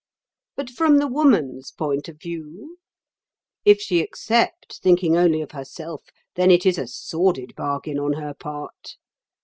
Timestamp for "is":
6.65-6.79